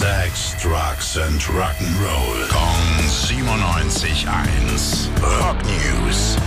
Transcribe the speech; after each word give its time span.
Sex, 0.00 0.56
Drugs 0.62 1.18
and 1.18 1.42
Rock'n'Roll. 1.42 2.48
Kong 2.48 3.04
97.1. 3.04 5.08
Rock 5.22 5.58
News. 5.66 6.38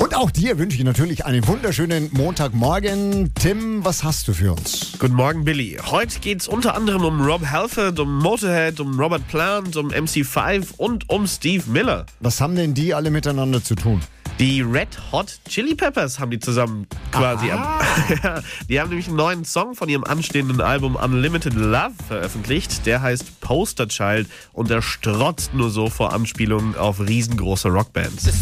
Und 0.00 0.14
auch 0.14 0.30
dir 0.30 0.56
wünsche 0.56 0.78
ich 0.78 0.84
natürlich 0.84 1.26
einen 1.26 1.46
wunderschönen 1.46 2.08
Montagmorgen. 2.14 3.34
Tim, 3.34 3.84
was 3.84 4.02
hast 4.02 4.28
du 4.28 4.32
für 4.32 4.52
uns? 4.52 4.92
Guten 4.98 5.12
Morgen, 5.12 5.44
Billy. 5.44 5.78
Heute 5.84 6.20
geht's 6.20 6.48
unter 6.48 6.74
anderem 6.74 7.04
um 7.04 7.20
Rob 7.20 7.44
Halford, 7.50 7.98
um 7.98 8.18
Motorhead, 8.18 8.80
um 8.80 8.98
Robert 8.98 9.28
Plant, 9.28 9.76
um 9.76 9.90
MC5 9.90 10.68
und 10.78 11.10
um 11.10 11.26
Steve 11.26 11.64
Miller. 11.68 12.06
Was 12.20 12.40
haben 12.40 12.56
denn 12.56 12.72
die 12.72 12.94
alle 12.94 13.10
miteinander 13.10 13.62
zu 13.62 13.74
tun? 13.74 14.00
Die 14.38 14.62
Red 14.62 14.88
Hot 15.12 15.38
Chili 15.48 15.74
Peppers 15.74 16.18
haben 16.18 16.30
die 16.30 16.40
zusammen 16.40 16.86
quasi. 17.12 17.50
Am, 17.50 17.62
die 18.68 18.80
haben 18.80 18.88
nämlich 18.88 19.06
einen 19.06 19.16
neuen 19.16 19.44
Song 19.44 19.74
von 19.74 19.88
ihrem 19.88 20.04
anstehenden 20.04 20.60
Album 20.60 20.96
Unlimited 20.96 21.54
Love 21.54 21.92
veröffentlicht. 22.08 22.86
Der 22.86 23.02
heißt 23.02 23.40
Poster 23.40 23.88
Child 23.88 24.28
und 24.52 24.70
der 24.70 24.82
strotzt 24.82 25.54
nur 25.54 25.70
so 25.70 25.88
vor 25.88 26.12
Anspielungen 26.12 26.76
auf 26.76 27.00
riesengroße 27.00 27.68
Rockbands. 27.68 28.24
The 28.24 28.32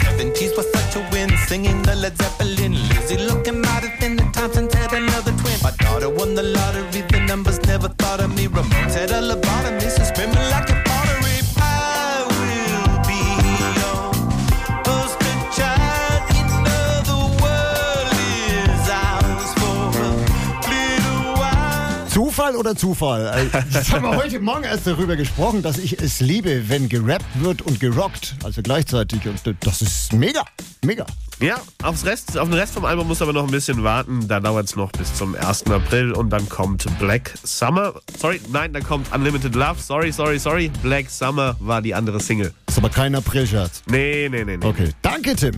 Zufall 22.11 22.57
oder 22.57 22.75
Zufall? 22.75 23.49
Das 23.73 23.93
haben 23.93 24.03
wir 24.03 24.17
heute 24.17 24.41
Morgen 24.41 24.65
erst 24.65 24.85
darüber 24.87 25.15
gesprochen, 25.15 25.63
dass 25.63 25.79
ich 25.79 26.01
es 26.03 26.19
liebe, 26.21 26.69
wenn 26.69 26.89
gerappt 26.89 27.25
wird 27.35 27.63
und 27.63 27.79
gerockt. 27.79 28.35
Also 28.43 28.63
gleichzeitig. 28.63 29.21
Und 29.29 29.41
das 29.61 29.81
ist 29.81 30.13
mega. 30.13 30.43
Mega. 30.85 31.07
Ja, 31.39 31.61
aufs 31.83 32.05
Rest, 32.05 32.37
auf 32.37 32.49
den 32.49 32.59
Rest 32.59 32.75
vom 32.75 32.85
Album 32.85 33.07
muss 33.07 33.23
aber 33.23 33.33
noch 33.33 33.45
ein 33.45 33.51
bisschen 33.51 33.85
warten. 33.85 34.27
Da 34.27 34.41
dauert 34.41 34.67
es 34.67 34.77
noch 34.77 34.91
bis 34.91 35.15
zum 35.15 35.37
1. 35.37 35.67
April 35.71 36.13
und 36.13 36.31
dann 36.31 36.49
kommt 36.49 36.87
Black 36.99 37.33
Summer. 37.45 37.95
Sorry, 38.19 38.41
nein, 38.51 38.73
dann 38.73 38.83
kommt 38.83 39.15
Unlimited 39.15 39.55
Love. 39.55 39.81
Sorry, 39.81 40.11
sorry, 40.11 40.39
sorry. 40.39 40.71
Black 40.83 41.09
Summer 41.09 41.57
war 41.61 41.81
die 41.81 41.95
andere 41.95 42.21
Single. 42.21 42.53
Ist 42.69 42.77
aber 42.77 42.91
kein 42.91 43.15
Aprilscherz. 43.15 43.83
Nee, 43.87 44.29
nee, 44.29 44.45
nee, 44.45 44.57
nee. 44.57 44.67
Okay. 44.67 44.91
Danke, 45.03 45.37
Tim. 45.37 45.55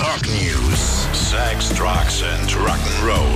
Rock 0.00 0.26
News. 0.26 1.06
Sex, 1.30 1.70
Drugs 1.70 2.22
and 2.22 2.50
Rock'n'Roll. 2.52 3.35